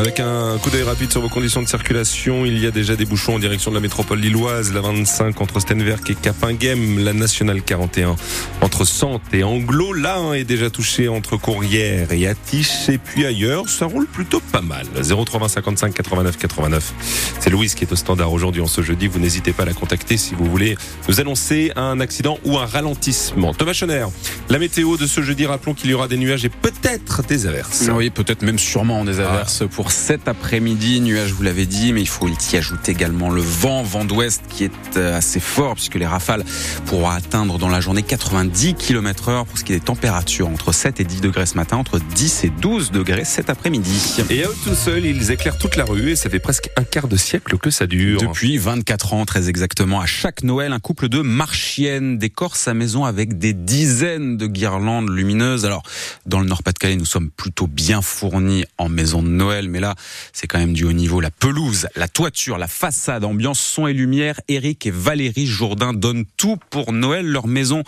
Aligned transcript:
Avec 0.00 0.18
un 0.18 0.56
coup 0.56 0.70
d'œil 0.70 0.84
rapide 0.84 1.12
sur 1.12 1.20
vos 1.20 1.28
conditions 1.28 1.60
de 1.60 1.68
circulation, 1.68 2.46
il 2.46 2.58
y 2.58 2.66
a 2.66 2.70
déjà 2.70 2.96
des 2.96 3.04
bouchons 3.04 3.34
en 3.34 3.38
direction 3.38 3.70
de 3.70 3.76
la 3.76 3.82
métropole 3.82 4.18
lilloise, 4.18 4.72
la 4.72 4.80
25 4.80 5.38
entre 5.42 5.60
Stenwerk 5.60 6.08
et 6.08 6.14
Capinghem, 6.14 7.04
la 7.04 7.12
nationale 7.12 7.60
41 7.60 8.16
entre 8.62 8.86
Sante 8.86 9.20
et 9.34 9.44
Anglo. 9.44 9.92
Là 9.92 10.32
est 10.32 10.44
déjà 10.44 10.70
touché 10.70 11.08
entre 11.08 11.36
Courrières 11.36 12.12
et 12.12 12.26
Attiche 12.26 12.88
et 12.88 12.96
puis 12.96 13.26
ailleurs, 13.26 13.68
ça 13.68 13.84
roule 13.84 14.06
plutôt 14.06 14.40
pas 14.40 14.62
mal. 14.62 14.86
03 15.02 15.50
55 15.50 15.92
89 15.92 16.38
89. 16.38 16.94
C'est 17.38 17.50
Louise 17.50 17.74
qui 17.74 17.84
est 17.84 17.92
au 17.92 17.96
standard 17.96 18.32
aujourd'hui 18.32 18.62
en 18.62 18.68
ce 18.68 18.80
jeudi. 18.80 19.06
Vous 19.06 19.18
n'hésitez 19.18 19.52
pas 19.52 19.64
à 19.64 19.66
la 19.66 19.74
contacter 19.74 20.16
si 20.16 20.34
vous 20.34 20.46
voulez 20.46 20.78
nous 21.10 21.20
annoncer 21.20 21.72
un 21.76 22.00
accident 22.00 22.38
ou 22.46 22.56
un 22.56 22.64
ralentissement. 22.64 23.52
Thomas 23.52 23.74
Schoner, 23.74 24.06
la 24.48 24.58
météo 24.58 24.96
de 24.96 25.06
ce 25.06 25.20
jeudi, 25.20 25.44
rappelons 25.44 25.74
qu'il 25.74 25.90
y 25.90 25.94
aura 25.94 26.08
des 26.08 26.16
nuages 26.16 26.46
et 26.46 26.48
peut-être 26.48 27.22
des 27.24 27.46
averses. 27.46 27.90
Oui, 27.92 28.08
peut-être 28.08 28.40
même 28.40 28.58
sûrement 28.58 29.04
des 29.04 29.20
averses 29.20 29.64
pour 29.70 29.89
cet 29.90 30.28
après-midi. 30.28 31.00
Nuages, 31.00 31.32
vous 31.32 31.42
l'avez 31.42 31.66
dit, 31.66 31.92
mais 31.92 32.00
il 32.00 32.08
faut 32.08 32.28
y 32.28 32.56
ajouter 32.56 32.92
également 32.92 33.30
le 33.30 33.40
vent, 33.40 33.82
vent 33.82 34.04
d'ouest 34.04 34.42
qui 34.48 34.64
est 34.64 34.96
euh, 34.96 35.16
assez 35.16 35.40
fort 35.40 35.74
puisque 35.74 35.96
les 35.96 36.06
rafales 36.06 36.44
pourront 36.86 37.10
atteindre 37.10 37.58
dans 37.58 37.68
la 37.68 37.80
journée 37.80 38.02
90 38.02 38.74
km 38.74 39.28
heure 39.28 39.46
pour 39.46 39.58
ce 39.58 39.64
qui 39.64 39.72
est 39.72 39.76
des 39.76 39.84
températures 39.84 40.48
entre 40.48 40.72
7 40.72 41.00
et 41.00 41.04
10 41.04 41.20
degrés 41.20 41.46
ce 41.46 41.56
matin, 41.56 41.76
entre 41.76 41.98
10 41.98 42.44
et 42.44 42.50
12 42.50 42.90
degrés 42.90 43.24
cet 43.24 43.50
après-midi. 43.50 44.22
Et 44.30 44.44
à 44.44 44.48
eux 44.48 44.56
tout 44.64 44.74
seuls, 44.74 45.04
ils 45.04 45.30
éclairent 45.30 45.58
toute 45.58 45.76
la 45.76 45.84
rue 45.84 46.10
et 46.10 46.16
ça 46.16 46.30
fait 46.30 46.38
presque 46.38 46.70
un 46.76 46.84
quart 46.84 47.08
de 47.08 47.16
siècle 47.16 47.58
que 47.58 47.70
ça 47.70 47.86
dure. 47.86 48.20
Depuis 48.20 48.58
24 48.58 49.14
ans, 49.14 49.24
très 49.26 49.48
exactement, 49.48 50.00
à 50.00 50.06
chaque 50.06 50.42
Noël, 50.42 50.72
un 50.72 50.78
couple 50.80 51.08
de 51.08 51.20
marchiennes 51.20 52.18
décore 52.18 52.56
sa 52.56 52.74
maison 52.74 53.04
avec 53.04 53.38
des 53.38 53.52
dizaines 53.52 54.36
de 54.36 54.46
guirlandes 54.46 55.10
lumineuses. 55.10 55.66
Alors, 55.66 55.82
dans 56.26 56.40
le 56.40 56.46
Nord-Pas-de-Calais, 56.46 56.96
nous 56.96 57.04
sommes 57.04 57.30
plutôt 57.30 57.66
bien 57.66 58.02
fournis 58.02 58.64
en 58.78 58.88
maison 58.88 59.22
de 59.22 59.28
Noël, 59.28 59.68
mais 59.68 59.79
là, 59.80 59.94
c'est 60.32 60.46
quand 60.46 60.58
même 60.58 60.72
du 60.72 60.84
haut 60.84 60.92
niveau. 60.92 61.20
La 61.20 61.30
pelouse, 61.30 61.88
la 61.96 62.08
toiture, 62.08 62.58
la 62.58 62.68
façade, 62.68 63.24
ambiance, 63.24 63.60
son 63.60 63.86
et 63.86 63.92
lumière. 63.92 64.40
Eric 64.48 64.86
et 64.86 64.90
Valérie 64.90 65.46
Jourdain 65.46 65.92
donnent 65.92 66.24
tout 66.36 66.56
pour 66.70 66.92
Noël. 66.92 67.26
Leur 67.26 67.46
maison, 67.46 67.82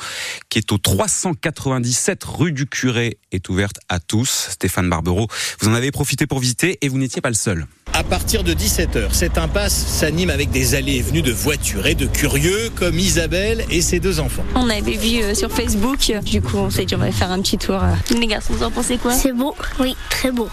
qui 0.48 0.58
est 0.58 0.72
au 0.72 0.78
397 0.78 2.24
rue 2.24 2.52
du 2.52 2.66
Curé, 2.66 3.18
est 3.30 3.48
ouverte 3.48 3.78
à 3.88 4.00
tous. 4.00 4.48
Stéphane 4.50 4.88
Barbero, 4.88 5.28
vous 5.60 5.68
en 5.68 5.74
avez 5.74 5.90
profité 5.90 6.26
pour 6.26 6.40
visiter 6.40 6.78
et 6.80 6.88
vous 6.88 6.98
n'étiez 6.98 7.20
pas 7.20 7.30
le 7.30 7.34
seul. 7.34 7.66
À 8.02 8.04
partir 8.04 8.42
de 8.42 8.52
17h, 8.52 9.12
cette 9.12 9.38
impasse 9.38 9.72
s'anime 9.86 10.28
avec 10.28 10.50
des 10.50 10.74
allées 10.74 10.96
et 10.96 11.02
venues 11.02 11.22
de 11.22 11.30
voitures 11.30 11.86
et 11.86 11.94
de 11.94 12.06
curieux 12.06 12.68
comme 12.74 12.98
Isabelle 12.98 13.64
et 13.70 13.80
ses 13.80 14.00
deux 14.00 14.18
enfants. 14.18 14.42
On 14.56 14.68
avait 14.68 14.96
vu 14.96 15.22
euh, 15.22 15.34
sur 15.36 15.52
Facebook, 15.52 16.10
du 16.24 16.42
coup 16.42 16.56
on 16.56 16.68
s'est 16.68 16.84
dit 16.84 16.96
on 16.96 16.98
va 16.98 17.12
faire 17.12 17.30
un 17.30 17.40
petit 17.40 17.58
tour. 17.58 17.76
euh. 17.76 18.18
Les 18.18 18.26
garçons, 18.26 18.54
vous 18.54 18.64
en 18.64 18.72
pensez 18.72 18.96
quoi? 18.98 19.12
C'est 19.12 19.32
beau, 19.32 19.54
oui, 19.78 19.94
très 20.10 20.32
beau. 20.32 20.48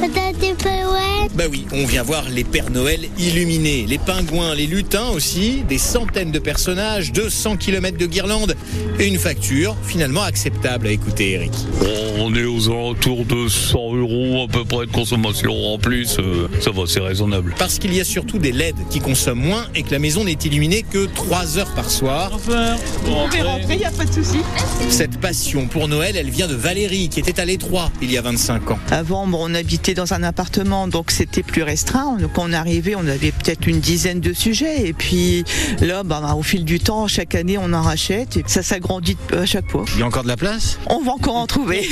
T'as 0.00 0.32
des 0.32 0.46
ouais. 0.48 1.28
Bah 1.34 1.44
oui, 1.50 1.66
on 1.72 1.84
vient 1.84 2.02
voir 2.02 2.24
les 2.30 2.42
Pères 2.42 2.70
Noël 2.70 3.00
illuminés, 3.18 3.84
les 3.86 3.98
pingouins, 3.98 4.54
les 4.54 4.66
lutins 4.66 5.08
aussi, 5.08 5.62
des 5.68 5.78
centaines 5.78 6.32
de 6.32 6.38
personnages, 6.38 7.12
200 7.12 7.58
km 7.58 7.98
de 7.98 8.06
guirlandes 8.06 8.56
et 8.98 9.06
une 9.06 9.18
facture 9.18 9.76
finalement 9.84 10.22
acceptable 10.22 10.86
à 10.86 10.90
écouter 10.90 11.32
Eric. 11.32 11.52
On 12.18 12.34
est 12.34 12.44
aux 12.44 12.68
alentours 12.70 13.26
de 13.26 13.46
100 13.48 13.94
euros 13.94 14.44
à 14.48 14.48
peu 14.50 14.64
près 14.64 14.86
de 14.86 14.90
consommation 14.92 15.52
en 15.74 15.78
plus. 15.78 16.16
euh, 16.18 16.48
ça 16.60 16.70
va, 16.70 16.86
c'est 16.94 17.00
raisonnable. 17.00 17.54
Parce 17.58 17.80
qu'il 17.80 17.92
y 17.92 18.00
a 18.00 18.04
surtout 18.04 18.38
des 18.38 18.52
LED 18.52 18.76
qui 18.88 19.00
consomment 19.00 19.40
moins 19.40 19.66
et 19.74 19.82
que 19.82 19.90
la 19.90 19.98
maison 19.98 20.22
n'est 20.22 20.38
illuminée 20.44 20.84
que 20.88 21.06
3 21.06 21.58
heures 21.58 21.74
par 21.74 21.90
soir. 21.90 22.30
On 23.08 23.28
peut 23.28 23.42
rentrer, 23.42 23.78
y 23.78 23.84
a 23.84 23.90
pas 23.90 24.04
de 24.04 24.12
souci. 24.12 24.38
Cette 24.90 25.18
passion 25.18 25.66
pour 25.66 25.88
Noël, 25.88 26.16
elle 26.16 26.30
vient 26.30 26.46
de 26.46 26.54
Valérie 26.54 27.08
qui 27.08 27.18
était 27.18 27.40
à 27.40 27.44
l'étroit 27.44 27.90
il 28.00 28.12
y 28.12 28.16
a 28.16 28.22
25 28.22 28.70
ans. 28.70 28.78
Avant, 28.92 29.26
bon, 29.26 29.38
on 29.40 29.54
habitait 29.54 29.94
dans 29.94 30.14
un 30.14 30.22
appartement, 30.22 30.86
donc 30.86 31.10
c'était 31.10 31.42
plus 31.42 31.64
restreint. 31.64 32.16
Quand 32.32 32.44
on 32.44 32.52
arrivait, 32.52 32.94
on 32.94 33.08
avait 33.08 33.32
peut-être 33.32 33.66
une 33.66 33.80
dizaine 33.80 34.20
de 34.20 34.32
sujets. 34.32 34.86
Et 34.86 34.92
puis 34.92 35.42
là, 35.80 36.04
bah, 36.04 36.36
au 36.38 36.44
fil 36.44 36.64
du 36.64 36.78
temps, 36.78 37.08
chaque 37.08 37.34
année, 37.34 37.58
on 37.58 37.72
en 37.72 37.82
rachète. 37.82 38.36
Et 38.36 38.44
ça 38.46 38.62
s'agrandit 38.62 39.16
à 39.32 39.46
chaque 39.46 39.68
fois. 39.68 39.84
Il 39.94 40.00
y 40.00 40.02
a 40.04 40.06
encore 40.06 40.22
de 40.22 40.28
la 40.28 40.36
place? 40.36 40.78
On 40.86 41.02
va 41.02 41.10
encore 41.10 41.36
en 41.36 41.48
trouver. 41.48 41.88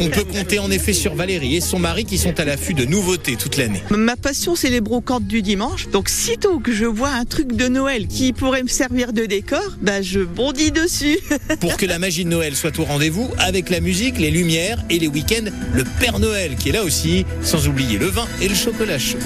On 0.00 0.08
peut 0.10 0.24
compter 0.24 0.60
en 0.60 0.70
effet 0.70 0.92
sur 0.92 1.16
Valérie 1.16 1.56
et 1.56 1.60
son 1.60 1.80
mari 1.80 2.04
qui 2.04 2.18
sont 2.18 2.38
à 2.38 2.44
l'affût 2.44 2.74
de 2.74 2.84
nouveautés 2.84 3.34
toute 3.34 3.56
l'année. 3.56 3.82
Ma 3.90 4.14
passion, 4.14 4.43
c'est 4.54 4.68
les 4.68 4.82
brocantes 4.82 5.26
du 5.26 5.40
dimanche. 5.40 5.88
Donc, 5.88 6.10
sitôt 6.10 6.58
que 6.58 6.72
je 6.72 6.84
vois 6.84 7.08
un 7.08 7.24
truc 7.24 7.52
de 7.52 7.66
Noël 7.66 8.06
qui 8.06 8.34
pourrait 8.34 8.62
me 8.62 8.68
servir 8.68 9.14
de 9.14 9.24
décor, 9.24 9.64
bah, 9.80 10.02
je 10.02 10.20
bondis 10.20 10.70
dessus. 10.70 11.18
Pour 11.60 11.78
que 11.78 11.86
la 11.86 11.98
magie 11.98 12.24
de 12.24 12.28
Noël 12.28 12.54
soit 12.54 12.78
au 12.78 12.84
rendez-vous, 12.84 13.30
avec 13.38 13.70
la 13.70 13.80
musique, 13.80 14.18
les 14.18 14.30
lumières 14.30 14.84
et 14.90 14.98
les 14.98 15.08
week-ends, 15.08 15.50
le 15.72 15.84
Père 15.98 16.18
Noël 16.18 16.56
qui 16.56 16.68
est 16.68 16.72
là 16.72 16.84
aussi, 16.84 17.24
sans 17.42 17.66
oublier 17.68 17.96
le 17.96 18.06
vin 18.06 18.26
et 18.42 18.48
le 18.48 18.54
chocolat 18.54 18.98
chaud. 18.98 19.18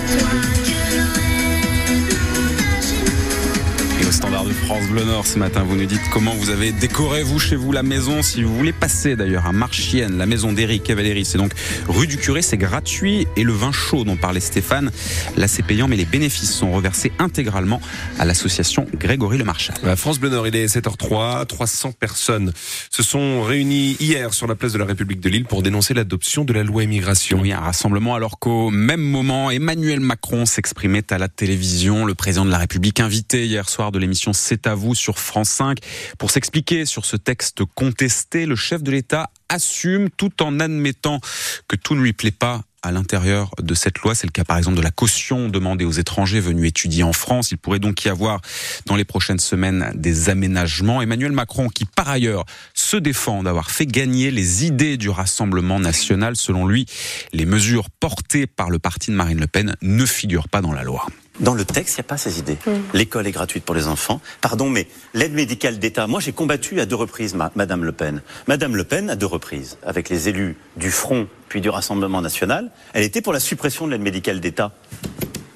De 4.48 4.52
France 4.54 4.86
Bleu 4.88 5.04
Nord 5.04 5.26
ce 5.26 5.38
matin, 5.38 5.62
vous 5.62 5.76
nous 5.76 5.84
dites 5.84 6.00
comment 6.10 6.32
vous 6.34 6.48
avez 6.48 6.72
décoré 6.72 7.22
vous 7.22 7.38
chez 7.38 7.54
vous 7.54 7.70
la 7.70 7.82
maison. 7.82 8.22
Si 8.22 8.42
vous 8.42 8.56
voulez 8.56 8.72
passer 8.72 9.14
d'ailleurs 9.14 9.44
à 9.44 9.52
Marchienne, 9.52 10.16
la 10.16 10.24
maison 10.24 10.52
d'Éric 10.52 10.88
et 10.88 10.94
Valérie, 10.94 11.26
c'est 11.26 11.36
donc 11.36 11.52
rue 11.86 12.06
du 12.06 12.16
Curé, 12.16 12.40
c'est 12.40 12.56
gratuit. 12.56 13.26
Et 13.36 13.42
le 13.42 13.52
vin 13.52 13.72
chaud 13.72 14.04
dont 14.04 14.16
parlait 14.16 14.40
Stéphane, 14.40 14.90
là 15.36 15.48
c'est 15.48 15.62
payant, 15.62 15.86
mais 15.86 15.96
les 15.96 16.06
bénéfices 16.06 16.52
sont 16.52 16.72
reversés 16.72 17.12
intégralement 17.18 17.80
à 18.18 18.24
l'association 18.24 18.86
Grégory 18.94 19.36
Le 19.36 19.44
Marchal. 19.44 19.76
À 19.84 19.96
France 19.96 20.18
Bleu 20.18 20.30
Nord, 20.30 20.46
il 20.46 20.56
est 20.56 20.66
7h03. 20.66 21.44
300 21.46 21.92
personnes 21.92 22.52
se 22.90 23.02
sont 23.02 23.42
réunies 23.42 23.96
hier 24.00 24.32
sur 24.32 24.46
la 24.46 24.54
place 24.54 24.72
de 24.72 24.78
la 24.78 24.86
République 24.86 25.20
de 25.20 25.28
Lille 25.28 25.44
pour 25.44 25.62
dénoncer 25.62 25.92
l'adoption 25.92 26.44
de 26.44 26.54
la 26.54 26.62
loi 26.62 26.84
immigration. 26.84 27.40
Oui, 27.42 27.52
un 27.52 27.60
rassemblement 27.60 28.14
alors 28.14 28.38
qu'au 28.38 28.70
même 28.70 29.02
moment, 29.02 29.50
Emmanuel 29.50 30.00
Macron 30.00 30.46
s'exprimait 30.46 31.12
à 31.12 31.18
la 31.18 31.28
télévision, 31.28 32.06
le 32.06 32.14
président 32.14 32.46
de 32.46 32.50
la 32.50 32.58
République 32.58 33.00
invité 33.00 33.46
hier 33.46 33.68
soir 33.68 33.92
de 33.92 33.98
l'émission 33.98 34.32
C'est 34.38 34.66
à 34.66 34.74
vous 34.74 34.94
sur 34.94 35.18
France 35.18 35.50
5 35.50 35.78
pour 36.18 36.30
s'expliquer 36.30 36.86
sur 36.86 37.04
ce 37.04 37.16
texte 37.16 37.64
contesté. 37.74 38.46
Le 38.46 38.56
chef 38.56 38.82
de 38.82 38.90
l'État 38.90 39.30
assume 39.48 40.10
tout 40.10 40.42
en 40.42 40.60
admettant 40.60 41.20
que 41.68 41.76
tout 41.76 41.94
ne 41.94 42.00
lui 42.00 42.12
plaît 42.12 42.30
pas 42.30 42.62
à 42.82 42.92
l'intérieur 42.92 43.50
de 43.60 43.74
cette 43.74 43.98
loi. 43.98 44.14
C'est 44.14 44.26
le 44.26 44.32
cas 44.32 44.44
par 44.44 44.56
exemple 44.56 44.76
de 44.76 44.82
la 44.82 44.90
caution 44.90 45.48
demandée 45.48 45.84
aux 45.84 45.92
étrangers 45.92 46.40
venus 46.40 46.68
étudier 46.68 47.02
en 47.02 47.12
France. 47.12 47.50
Il 47.50 47.58
pourrait 47.58 47.78
donc 47.78 48.04
y 48.04 48.08
avoir 48.08 48.40
dans 48.86 48.96
les 48.96 49.04
prochaines 49.04 49.38
semaines 49.38 49.92
des 49.94 50.28
aménagements. 50.28 51.02
Emmanuel 51.02 51.32
Macron 51.32 51.68
qui 51.68 51.84
par 51.84 52.08
ailleurs 52.08 52.44
se 52.74 52.96
défend 52.96 53.42
d'avoir 53.42 53.70
fait 53.70 53.86
gagner 53.86 54.30
les 54.30 54.64
idées 54.64 54.96
du 54.96 55.08
Rassemblement 55.08 55.80
national. 55.80 56.36
Selon 56.36 56.66
lui, 56.66 56.86
les 57.32 57.46
mesures 57.46 57.90
portées 57.90 58.46
par 58.46 58.70
le 58.70 58.78
parti 58.78 59.10
de 59.10 59.16
Marine 59.16 59.40
Le 59.40 59.46
Pen 59.46 59.76
ne 59.82 60.06
figurent 60.06 60.48
pas 60.48 60.60
dans 60.60 60.72
la 60.72 60.84
loi. 60.84 61.06
Dans 61.40 61.54
le 61.54 61.64
texte, 61.64 61.96
il 61.96 62.00
n'y 62.00 62.06
a 62.06 62.08
pas 62.08 62.16
ces 62.16 62.38
idées. 62.40 62.58
L'école 62.94 63.26
est 63.26 63.30
gratuite 63.32 63.64
pour 63.64 63.74
les 63.74 63.86
enfants. 63.86 64.20
Pardon, 64.40 64.68
mais 64.68 64.88
l'aide 65.14 65.32
médicale 65.34 65.78
d'État, 65.78 66.06
moi 66.06 66.18
j'ai 66.20 66.32
combattu 66.32 66.80
à 66.80 66.86
deux 66.86 66.96
reprises 66.96 67.34
ma- 67.34 67.52
Madame 67.54 67.84
Le 67.84 67.92
Pen. 67.92 68.22
Madame 68.48 68.74
Le 68.74 68.84
Pen, 68.84 69.08
à 69.08 69.16
deux 69.16 69.26
reprises, 69.26 69.78
avec 69.84 70.08
les 70.08 70.28
élus 70.28 70.56
du 70.76 70.90
Front 70.90 71.28
puis 71.48 71.60
du 71.60 71.68
Rassemblement 71.70 72.20
national, 72.20 72.70
elle 72.92 73.04
était 73.04 73.20
pour 73.22 73.32
la 73.32 73.40
suppression 73.40 73.86
de 73.86 73.92
l'aide 73.92 74.02
médicale 74.02 74.40
d'État. 74.40 74.72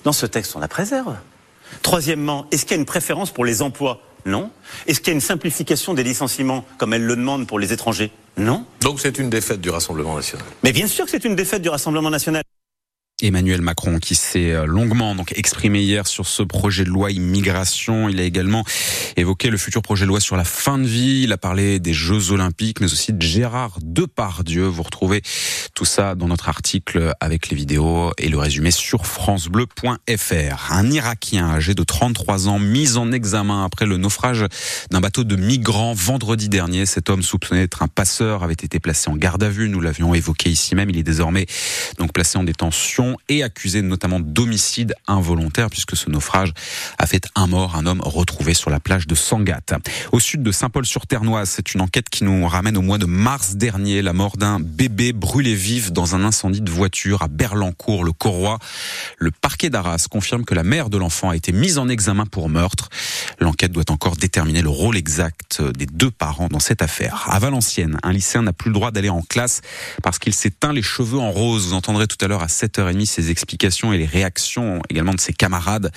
Dans 0.05 0.13
ce 0.13 0.27
texte, 0.27 0.55
on 0.57 0.61
la 0.61 0.69
préserve. 0.69 1.17
Troisièmement, 1.83 2.47
est-ce 2.53 2.63
qu'il 2.63 2.73
y 2.73 2.79
a 2.79 2.81
une 2.81 2.87
préférence 2.87 3.31
pour 3.31 3.45
les 3.45 3.63
emplois? 3.63 4.01
Non. 4.25 4.51
Est-ce 4.87 5.01
qu'il 5.01 5.09
y 5.09 5.11
a 5.11 5.15
une 5.15 5.21
simplification 5.21 5.95
des 5.95 6.05
licenciements, 6.05 6.65
comme 6.79 6.95
elle 6.95 7.05
le 7.05 7.17
demande 7.17 7.47
pour 7.49 7.59
les 7.59 7.73
étrangers? 7.73 8.13
Non. 8.37 8.65
Donc 8.81 9.01
c'est 9.01 9.19
une 9.19 9.31
défaite 9.31 9.61
du 9.61 9.71
Rassemblement 9.71 10.15
national. 10.15 10.47
Mais 10.63 10.73
bien 10.73 10.87
sûr 10.87 11.05
que 11.07 11.11
c'est 11.11 11.25
une 11.25 11.35
défaite 11.35 11.61
du 11.63 11.69
Rassemblement 11.69 12.09
national. 12.11 12.43
Emmanuel 13.23 13.63
Macron 13.63 13.99
qui 13.99 14.15
s'est 14.15 14.53
euh, 14.53 14.67
longuement 14.67 15.15
donc 15.15 15.33
exprimé 15.37 15.81
hier 15.81 16.07
sur 16.07 16.27
ce 16.27 16.43
projet 16.43 16.85
de 16.85 16.91
loi 16.91 17.11
immigration. 17.11 18.09
Il 18.09 18.21
a 18.21 18.25
également 18.25 18.65
évoqué 19.17 19.49
le 19.49 19.57
futur 19.57 19.81
projet 19.81 20.05
de 20.05 20.09
loi 20.09 20.21
sur 20.21 20.37
la 20.37 20.45
fin 20.45 20.79
de 20.79 20.87
vie. 20.87 21.23
Il 21.23 21.33
a 21.33 21.39
parlé 21.39 21.79
des 21.79 21.93
Jeux 21.93 22.33
Olympiques, 22.33 22.81
mais 22.81 22.93
aussi 22.93 23.13
de 23.13 23.23
Gérard 23.23 23.79
Depardieu. 23.83 24.67
Vous 24.67 24.83
retrouvez 24.83 25.23
tout 25.75 25.85
ça 25.85 26.15
dans 26.15 26.29
notre 26.29 26.49
article 26.49 27.15
avec 27.21 27.49
les 27.49 27.57
vidéos 27.57 28.13
et 28.19 28.29
le 28.29 28.39
résumé 28.39 28.71
sur 28.71 29.07
francebleu.fr. 29.07 30.73
Un 30.73 30.91
Irakien 30.91 31.49
âgé 31.49 31.75
de 31.75 31.83
33 31.83 32.49
ans 32.49 32.59
mis 32.59 32.97
en 32.97 33.13
examen 33.13 33.65
après 33.65 33.87
le 33.87 33.97
naufrage 33.97 34.45
d'un 34.91 35.01
bateau 35.01 35.25
de 35.25 35.37
migrants 35.37 35.95
vendredi 35.95 36.49
dernier. 36.49 36.87
Cet 36.87 37.09
homme 37.09 37.23
soupçonné 37.23 37.63
d'être 37.63 37.83
un 37.83 37.89
passeur 37.89 38.43
avait 38.43 38.53
été 38.53 38.81
placé 38.81 39.11
en 39.11 39.17
garde 39.17 39.43
à 39.43 39.49
vue. 39.49 39.69
Nous 39.69 39.81
l'avions 39.81 40.15
évoqué 40.15 40.51
ici 40.51 40.75
même. 40.75 40.91
Il 40.91 40.99
est 40.99 41.03
désormais 41.03 41.47
donc 41.99 42.13
placé 42.13 42.39
en 42.39 42.45
détention. 42.45 43.12
Et 43.29 43.43
accusé 43.43 43.83
notamment 43.83 44.21
d'homicide 44.21 44.95
involontaire 45.07 45.71
puisque 45.71 45.97
ce 45.97 46.11
naufrage 46.11 46.53
a 46.99 47.07
fait 47.07 47.27
un 47.35 47.47
mort, 47.47 47.77
un 47.77 47.87
homme 47.87 48.01
retrouvé 48.01 48.55
sur 48.55 48.71
la 48.71 48.81
plage 48.81 49.07
de 49.07 49.15
Sangatte. 49.15 49.75
Au 50.13 50.21
sud 50.21 50.43
de 50.43 50.53
Saint-Paul-sur-Ternoise, 50.53 51.49
c'est 51.49 51.75
une 51.75 51.81
enquête 51.81 52.09
qui 52.09 52.25
nous 52.25 52.47
ramène 52.47 52.77
au 52.77 52.83
mois 52.83 52.99
de 52.99 53.07
mars 53.07 53.57
dernier, 53.57 54.03
la 54.03 54.13
mort 54.13 54.37
d'un 54.37 54.61
bébé 54.61 55.13
brûlé 55.13 55.55
vif 55.55 55.93
dans 55.93 56.15
un 56.15 56.25
incendie 56.25 56.61
de 56.61 56.71
voiture 56.71 57.23
à 57.23 57.29
Berlancourt, 57.29 58.05
le 58.05 58.13
Corroy. 58.13 58.59
Le 59.19 59.31
parquet 59.31 59.71
d'Arras 59.71 60.07
confirme 60.11 60.45
que 60.45 60.55
la 60.55 60.65
mère 60.65 60.91
de 60.91 60.99
l'enfant 60.99 61.31
a 61.31 61.37
été 61.37 61.53
mise 61.53 61.79
en 61.79 61.89
examen 61.89 62.27
pour 62.27 62.49
meurtre. 62.49 62.89
L'enquête 63.39 63.73
doit 63.73 63.91
encore 63.91 64.17
déterminer 64.17 64.63
le 64.63 64.69
rôle 64.69 64.97
exact 64.97 65.63
des 65.63 65.87
deux 65.87 66.11
parents 66.11 66.49
dans 66.49 66.61
cette 66.61 66.83
affaire. 66.83 67.27
À 67.29 67.39
Valenciennes, 67.39 67.99
un 68.03 68.13
lycéen 68.13 68.43
n'a 68.43 68.53
plus 68.53 68.69
le 68.69 68.75
droit 68.75 68.91
d'aller 68.91 69.09
en 69.09 69.23
classe 69.23 69.61
parce 70.03 70.19
qu'il 70.19 70.35
s'est 70.35 70.51
teint 70.51 70.73
les 70.73 70.83
cheveux 70.83 71.19
en 71.19 71.31
rose. 71.31 71.69
Vous 71.69 71.75
entendrez 71.75 72.07
tout 72.07 72.23
à 72.25 72.29
l'heure 72.29 72.43
à 72.43 72.47
7h30 72.47 73.02
ses 73.07 73.31
explications 73.31 73.93
et 73.93 73.99
les 73.99 74.07
réactions 74.07 74.81
également 74.91 75.15
de 75.15 75.21
ses 75.21 75.33
camarades. 75.33 75.91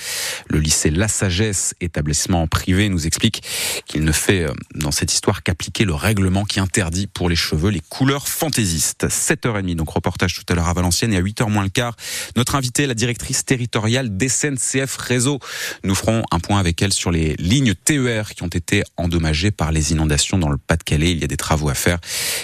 Le 0.48 0.60
lycée 0.60 0.90
La 0.90 1.07
Sagesse, 1.07 1.75
établissement 1.81 2.48
privé, 2.48 2.90
nous 2.90 3.07
explique 3.07 3.44
qu'il 3.86 4.04
ne 4.04 4.12
fait 4.12 4.44
euh, 4.44 4.54
dans 4.75 4.92
cette 4.92 5.13
histoire 5.13 5.44
qu'appliquer 5.44 5.86
le 5.86 5.94
règlement 5.94 6.46
qui 6.46 6.60
interdit 6.60 7.07
pour 7.07 7.30
les 7.30 7.36
cheveux 7.36 7.69
les 7.69 7.81
couleurs 7.90 8.28
fantaisistes. 8.28 9.07
7h30, 9.07 9.75
donc 9.75 9.90
reportage 9.90 10.36
tout 10.36 10.46
à 10.50 10.56
l'heure 10.56 10.68
à 10.68 10.74
Valenciennes 10.74 11.13
et 11.13 11.18
à 11.18 11.22
8h 11.22 11.50
moins 11.50 11.63
le 11.63 11.69
quart. 11.69 11.96
Notre 12.36 12.56
invitée, 12.56 12.88
la 12.88 12.94
directrice 12.94 13.46
territoriale 13.46 14.16
d'SNCF 14.16 14.96
Réseau. 14.98 15.40
Nous 15.84 15.96
ferons 15.96 16.24
un 16.31 16.40
point 16.40 16.60
avec 16.60 16.81
elle 16.81 16.94
sur 16.94 17.12
les 17.12 17.36
lignes 17.38 17.74
TER 17.75 18.34
qui 18.34 18.44
ont 18.44 18.48
été 18.48 18.84
endommagées 18.98 19.52
par 19.52 19.72
les 19.72 19.92
inondations 19.92 20.38
dans 20.38 20.50
le 20.50 20.57
Pas-de-Calais. 20.57 21.12
Il 21.12 21.19
y 21.19 21.24
a 21.24 21.28
des 21.28 21.38
travaux 21.38 21.69
à 21.69 21.74
faire 21.74 22.00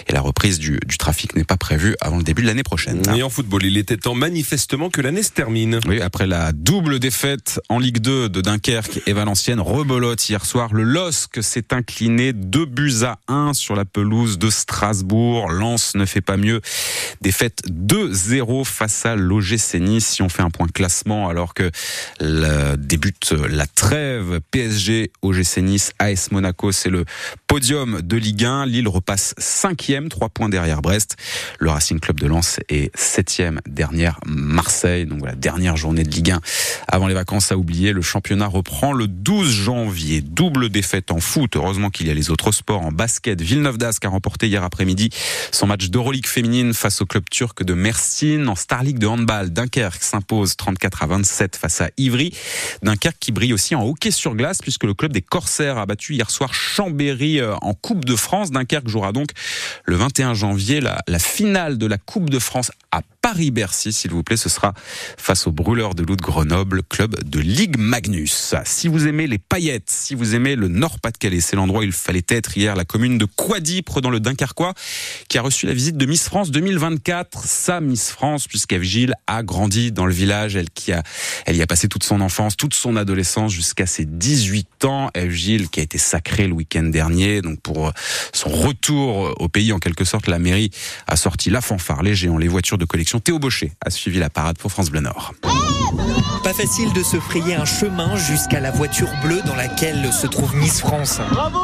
et 0.07 0.13
la 0.13 0.21
reprise 0.21 0.59
du, 0.59 0.79
trafic 0.99 1.35
n'est 1.35 1.43
pas 1.43 1.57
prévue 1.57 1.95
avant 2.01 2.17
le 2.17 2.23
début 2.23 2.41
de 2.41 2.47
l'année 2.47 2.63
prochaine. 2.63 3.01
Et 3.15 3.23
en 3.23 3.29
football, 3.29 3.63
il 3.65 3.77
était 3.77 3.97
temps 3.97 4.15
manifestement 4.41 4.89
que 4.89 5.01
l'année 5.01 5.21
se 5.21 5.29
termine. 5.29 5.79
Oui, 5.87 6.01
après 6.01 6.25
la 6.25 6.51
double 6.51 6.97
défaite 6.97 7.61
en 7.69 7.77
Ligue 7.77 7.99
2 7.99 8.27
de 8.27 8.41
Dunkerque 8.41 8.99
et 9.05 9.13
Valenciennes, 9.13 9.59
rebolote 9.59 10.27
hier 10.27 10.43
soir. 10.47 10.73
Le 10.73 10.81
LOSC 10.81 11.43
s'est 11.43 11.71
incliné 11.71 12.33
2 12.33 12.65
buts 12.65 13.03
à 13.03 13.19
1 13.27 13.53
sur 13.53 13.75
la 13.75 13.85
pelouse 13.85 14.39
de 14.39 14.49
Strasbourg. 14.49 15.51
Lens 15.51 15.93
ne 15.93 16.05
fait 16.05 16.21
pas 16.21 16.37
mieux. 16.37 16.59
Défaite 17.21 17.61
2-0 17.67 18.65
face 18.65 19.05
à 19.05 19.15
l'OGC 19.15 19.75
Nice. 19.75 20.07
Si 20.07 20.21
on 20.21 20.29
fait 20.29 20.41
un 20.41 20.49
point 20.49 20.67
classement 20.67 21.29
alors 21.29 21.53
que 21.53 21.71
débute 22.77 23.31
la 23.31 23.67
trêve 23.67 24.39
PSG, 24.51 25.11
OGC 25.21 25.57
Nice, 25.57 25.91
AS 25.99 26.31
Monaco, 26.31 26.71
c'est 26.71 26.89
le 26.89 27.05
podium 27.47 28.01
de 28.01 28.17
Ligue 28.17 28.45
1. 28.45 28.65
Lille 28.65 28.87
repasse 28.87 29.33
cinquième, 29.37 30.09
trois 30.09 30.29
points 30.29 30.49
derrière 30.49 30.81
Brest. 30.81 31.17
Le 31.59 31.69
Racing 31.69 31.99
Club 31.99 32.19
de 32.19 32.27
Lens 32.27 32.59
est 32.69 32.95
septième 32.95 33.59
dernière 33.67 34.19
Marseille. 34.25 35.05
Donc 35.05 35.19
voilà, 35.19 35.35
dernière 35.35 35.77
journée 35.77 36.03
de 36.03 36.09
Ligue 36.09 36.31
1 36.31 36.39
avant 36.87 37.07
les 37.07 37.13
vacances 37.13 37.51
à 37.51 37.57
oublier. 37.57 37.93
Le 37.93 38.01
championnat 38.01 38.47
reprend 38.47 38.93
le 38.93 39.07
12 39.07 39.51
janvier. 39.51 40.21
Double 40.21 40.69
défaite 40.69 41.11
en 41.11 41.19
foot. 41.19 41.55
Heureusement 41.55 41.89
qu'il 41.89 42.07
y 42.07 42.11
a 42.11 42.13
les 42.13 42.29
autres 42.29 42.51
sports. 42.51 42.81
En 42.81 42.91
basket, 42.91 43.41
Villeneuve 43.41 43.77
d'Ascq 43.77 44.05
a 44.05 44.09
remporté 44.09 44.47
hier 44.47 44.63
après-midi 44.63 45.09
son 45.51 45.67
match 45.67 45.89
d'Euroleague 45.89 46.27
féminine 46.27 46.73
face 46.73 47.00
au 47.01 47.05
club 47.05 47.23
turc 47.29 47.63
de 47.63 47.73
Mersin. 47.73 48.47
En 48.47 48.55
Star 48.55 48.83
League 48.83 48.99
de 48.99 49.07
handball, 49.07 49.49
Dunkerque 49.49 50.03
s'impose 50.03 50.55
34 50.55 51.03
à 51.03 51.07
27 51.07 51.55
face 51.55 51.81
à 51.81 51.89
Ivry. 51.97 52.33
Dunkerque 52.83 53.17
qui 53.19 53.31
brille 53.31 53.53
aussi 53.53 53.75
en 53.75 53.83
hockey 53.83 54.11
sur 54.11 54.35
glace 54.35 54.59
puisque 54.61 54.83
le 54.83 54.93
club 54.93 55.11
des 55.11 55.21
Corsaires 55.21 55.77
a 55.77 55.85
battu 55.85 56.13
hier 56.13 56.29
soir 56.29 56.53
Chambéry 56.53 57.39
euh, 57.39 57.55
en 57.61 57.73
Coupe 57.73 58.05
de 58.05 58.15
France. 58.15 58.51
Dunkerque 58.51 58.87
jouera 58.87 59.11
donc 59.11 59.31
le 59.85 59.95
21 59.95 60.33
janvier 60.33 60.81
la, 60.81 61.01
la 61.07 61.19
finale 61.19 61.77
de 61.77 61.85
la 61.85 61.97
Coupe 61.97 62.29
de 62.29 62.39
France 62.39 62.71
à 62.91 63.01
Paris-Bercy, 63.21 63.93
s'il 63.93 64.11
vous 64.11 64.23
plaît. 64.23 64.37
Ce 64.37 64.49
sera 64.49 64.73
face 65.17 65.47
au 65.47 65.51
brûleur 65.51 65.95
de 65.95 66.03
loup 66.03 66.15
de 66.15 66.21
Grenoble, 66.21 66.83
club 66.83 67.23
de 67.23 67.39
Ligue 67.39 67.77
Magnus. 67.77 68.55
Si 68.65 68.87
vous 68.87 69.07
aimez 69.07 69.27
les 69.27 69.37
paillettes, 69.37 69.89
si 69.89 70.15
vous 70.15 70.35
aimez 70.35 70.55
le 70.55 70.67
Nord-Pas-de-Calais, 70.67 71.41
c'est 71.41 71.55
l'endroit 71.55 71.81
où 71.81 71.83
il 71.83 71.91
fallait 71.91 72.25
être 72.29 72.57
hier, 72.57 72.75
la 72.75 72.85
commune 72.85 73.17
de 73.17 73.25
Quadipre 73.25 74.01
dans 74.01 74.09
le 74.09 74.19
Dunkerquois, 74.19 74.73
qui 75.27 75.37
a 75.37 75.41
reçu 75.41 75.65
la 75.67 75.73
visite 75.73 75.97
de 75.97 76.05
Miss 76.05 76.23
France 76.23 76.51
2024. 76.51 77.43
Sa 77.45 77.79
Miss 77.79 78.09
France, 78.09 78.47
puisqu'Eve 78.47 78.83
Gilles 78.83 79.13
a 79.27 79.43
grandi 79.43 79.91
dans 79.91 80.05
le 80.05 80.13
village, 80.13 80.55
elle 80.55 80.69
qui 80.69 80.91
a, 80.91 81.03
elle 81.45 81.55
y 81.55 81.61
a 81.61 81.67
passé 81.67 81.87
toute 81.87 82.03
son 82.03 82.21
enfance, 82.21 82.57
toute 82.57 82.73
son 82.73 82.95
adolescence 82.95 83.51
jusqu'à 83.51 83.85
ses 83.85 84.05
18 84.05 84.85
ans. 84.85 85.09
Eve 85.13 85.31
Gilles 85.31 85.69
qui 85.69 85.79
a 85.79 85.83
été 85.83 85.97
sacrée 85.97 86.47
le 86.47 86.53
week-end 86.53 86.83
dernier, 86.83 87.41
donc 87.41 87.61
pour 87.61 87.91
son 88.33 88.49
retour 88.49 89.35
au 89.39 89.47
pays 89.47 89.73
en 89.73 89.79
quelque 89.79 90.05
sorte, 90.05 90.27
la 90.27 90.39
mairie 90.39 90.71
a 91.07 91.15
sorti 91.15 91.49
la 91.49 91.61
fanfare, 91.61 92.03
les 92.03 92.15
géants, 92.15 92.37
les 92.37 92.47
voitures 92.47 92.77
de 92.77 92.85
collection 92.85 93.10
Théo 93.19 93.39
Baucher 93.39 93.71
a 93.85 93.89
suivi 93.89 94.19
la 94.19 94.29
parade 94.29 94.57
pour 94.57 94.71
France 94.71 94.89
Bleu 94.89 95.01
Nord. 95.01 95.33
Pas 96.43 96.53
facile 96.53 96.91
de 96.93 97.03
se 97.03 97.19
frayer 97.19 97.55
un 97.55 97.65
chemin 97.65 98.15
jusqu'à 98.15 98.59
la 98.59 98.71
voiture 98.71 99.09
bleue 99.23 99.41
dans 99.45 99.55
laquelle 99.55 100.11
se 100.11 100.27
trouve 100.27 100.55
Miss 100.55 100.79
France. 100.79 101.19
Bravo 101.31 101.59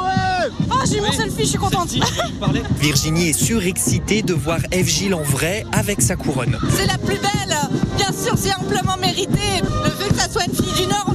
Oh, 0.70 0.76
j'ai 0.90 1.02
mon 1.02 1.12
selfie, 1.12 1.44
je 1.44 1.50
suis 1.50 1.58
contente. 1.58 1.90
Virginie 2.80 3.30
est 3.30 3.34
surexcitée 3.34 4.22
de 4.22 4.34
voir 4.34 4.60
Eve 4.72 4.88
Gilles 4.88 5.14
en 5.14 5.24
vrai 5.24 5.66
avec 5.72 6.02
sa 6.02 6.16
couronne. 6.16 6.58
C'est 6.72 6.86
la 6.86 6.98
plus 6.98 7.18
belle. 7.18 7.58
Bien 7.98 8.12
sûr, 8.12 8.36
c'est 8.38 8.54
amplement 8.56 8.98
mérité. 8.98 9.62
Le 9.84 9.90
fait 9.90 10.10
que 10.10 10.16
ça 10.20 10.30
soit 10.30 10.46
une 10.46 10.54
fille 10.54 10.74
du 10.84 10.88
Nord, 10.88 11.07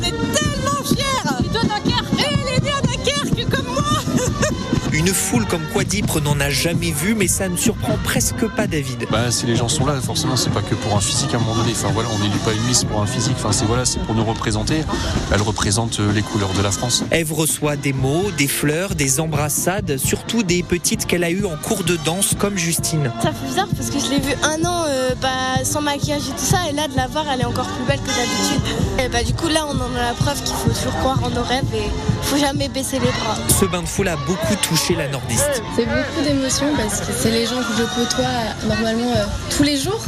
Une 5.04 5.12
foule 5.12 5.46
comme 5.46 5.64
Quadipre 5.72 6.20
n'en 6.20 6.38
a 6.38 6.48
jamais 6.48 6.92
vu, 6.92 7.16
mais 7.16 7.26
ça 7.26 7.48
ne 7.48 7.56
surprend 7.56 7.98
presque 8.04 8.46
pas 8.54 8.68
David. 8.68 9.08
Bah, 9.10 9.32
si 9.32 9.46
les 9.46 9.56
gens 9.56 9.66
sont 9.66 9.84
là, 9.84 10.00
forcément, 10.00 10.36
c'est 10.36 10.50
pas 10.50 10.62
que 10.62 10.76
pour 10.76 10.96
un 10.96 11.00
physique 11.00 11.34
à 11.34 11.38
un 11.38 11.40
moment 11.40 11.56
donné. 11.56 11.72
Enfin 11.72 11.88
voilà, 11.92 12.08
on 12.14 12.20
n'élit 12.20 12.38
pas 12.44 12.52
une 12.52 12.62
Miss 12.68 12.84
pour 12.84 13.02
un 13.02 13.06
physique. 13.06 13.34
Enfin 13.36 13.50
c'est 13.50 13.64
voilà, 13.64 13.84
c'est 13.84 13.98
pour 14.04 14.14
nous 14.14 14.24
représenter. 14.24 14.84
Elle 15.32 15.42
représente 15.42 15.98
les 15.98 16.22
couleurs 16.22 16.52
de 16.52 16.62
la 16.62 16.70
France. 16.70 17.02
Eve 17.10 17.32
reçoit 17.32 17.74
des 17.74 17.92
mots, 17.92 18.30
des 18.38 18.46
fleurs, 18.46 18.94
des 18.94 19.18
embrassades, 19.18 19.98
surtout 19.98 20.44
des 20.44 20.62
petites 20.62 21.06
qu'elle 21.06 21.24
a 21.24 21.30
eues 21.30 21.46
en 21.46 21.56
cours 21.56 21.82
de 21.82 21.96
danse, 21.96 22.36
comme 22.38 22.56
Justine. 22.56 23.10
Ça 23.24 23.32
fait 23.32 23.46
bizarre 23.48 23.68
parce 23.76 23.90
que 23.90 23.98
je 23.98 24.08
l'ai 24.08 24.20
vue 24.20 24.36
un 24.44 24.64
an 24.64 24.84
euh, 24.86 25.16
bah, 25.20 25.64
sans 25.64 25.80
maquillage 25.80 26.28
et 26.28 26.32
tout 26.32 26.44
ça, 26.44 26.58
et 26.70 26.72
là 26.74 26.86
de 26.86 26.94
la 26.94 27.08
voir, 27.08 27.24
elle 27.34 27.40
est 27.40 27.44
encore 27.44 27.66
plus 27.66 27.84
belle 27.86 27.98
que 27.98 28.06
d'habitude. 28.06 28.62
Et 29.00 29.08
bah, 29.08 29.24
du 29.24 29.34
coup 29.34 29.48
là, 29.48 29.66
on 29.66 29.74
en 29.80 29.96
a 29.96 30.02
la 30.10 30.14
preuve 30.14 30.40
qu'il 30.44 30.54
faut 30.54 30.70
toujours 30.70 30.96
croire 31.00 31.18
en 31.24 31.30
nos 31.30 31.42
rêves 31.42 31.64
et 31.74 31.90
faut 32.22 32.36
jamais 32.38 32.68
baisser 32.68 33.00
les 33.00 33.10
bras. 33.10 33.36
Ce 33.48 33.64
bain 33.64 33.82
de 33.82 33.88
foule 33.88 34.06
a 34.06 34.14
beaucoup 34.14 34.54
touché 34.62 34.91
la 34.96 35.08
nordiste. 35.08 35.62
C'est 35.76 35.86
beaucoup 35.86 36.22
d'émotions 36.24 36.74
parce 36.76 37.00
que 37.00 37.12
c'est 37.12 37.30
les 37.30 37.46
gens 37.46 37.58
que 37.58 37.74
je 37.76 37.82
côtoie 37.82 38.66
normalement 38.66 39.12
euh, 39.12 39.24
tous 39.56 39.62
les 39.62 39.76
jours. 39.76 40.00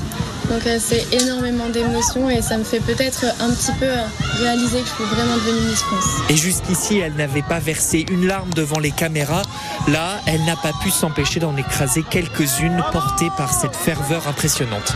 Donc 0.51 0.67
euh, 0.67 0.79
c'est 0.79 1.07
énormément 1.13 1.69
d'émotions 1.69 2.29
et 2.29 2.43
ça 2.43 2.59
me 2.59 2.65
fait 2.65 2.81
peut-être 2.81 3.25
un 3.41 3.51
petit 3.51 3.73
peu 3.73 3.87
euh, 3.87 4.05
réaliser 4.39 4.81
que 4.81 4.87
je 4.87 4.93
suis 4.93 5.05
vraiment 5.05 5.37
devenue 5.37 5.69
Miss 5.69 5.81
France. 5.81 6.05
Et 6.29 6.37
jusqu'ici, 6.37 6.99
elle 6.99 7.15
n'avait 7.15 7.43
pas 7.43 7.59
versé 7.59 8.05
une 8.11 8.27
larme 8.27 8.53
devant 8.55 8.79
les 8.79 8.91
caméras. 8.91 9.43
Là, 9.89 10.21
elle 10.27 10.45
n'a 10.45 10.57
pas 10.57 10.73
pu 10.83 10.91
s'empêcher 10.91 11.41
d'en 11.41 11.57
écraser 11.57 12.03
quelques-unes 12.03 12.83
portées 12.93 13.31
par 13.37 13.53
cette 13.53 13.77
ferveur 13.77 14.29
impressionnante. 14.29 14.95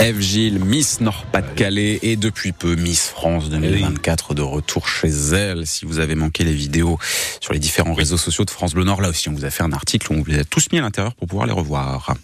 Eve 0.00 0.20
Gilles, 0.20 0.58
Miss 0.58 1.00
Nord-Pas-de-Calais 1.00 1.98
et 2.02 2.16
depuis 2.16 2.52
peu 2.52 2.74
Miss 2.74 3.08
France 3.08 3.48
2024 3.48 4.34
de 4.34 4.42
retour 4.42 4.88
chez 4.88 5.08
elle. 5.08 5.66
Si 5.66 5.84
vous 5.86 5.98
avez 5.98 6.14
manqué 6.14 6.44
les 6.44 6.52
vidéos 6.52 6.98
sur 7.40 7.52
les 7.52 7.58
différents 7.58 7.94
réseaux 7.94 8.16
sociaux 8.16 8.44
de 8.44 8.50
France 8.50 8.74
Bleu 8.74 8.84
Nord, 8.84 9.00
là 9.00 9.08
aussi 9.08 9.28
on 9.28 9.32
vous 9.32 9.44
a 9.44 9.50
fait 9.50 9.62
un 9.62 9.72
article, 9.72 10.08
on 10.10 10.16
vous 10.16 10.24
les 10.24 10.40
a 10.40 10.44
tous 10.44 10.70
mis 10.72 10.78
à 10.78 10.82
l'intérieur 10.82 11.14
pour 11.14 11.28
pouvoir 11.28 11.46
les 11.46 11.52
revoir. 11.52 12.14